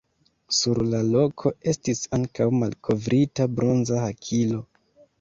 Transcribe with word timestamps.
Sur 0.59 0.79
la 0.93 1.01
loko 1.09 1.53
estis 1.73 2.03
ankaŭ 2.21 2.49
malkovrita 2.65 3.51
bronza 3.61 4.05
hakilo. 4.09 4.69